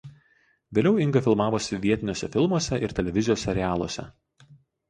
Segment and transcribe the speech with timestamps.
[0.77, 4.09] Vėliau Inga filmavosi vietiniuose filmuose ir televizijos serialuose.